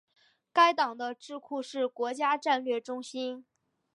[0.51, 3.45] 该党的智库是国家战略中心。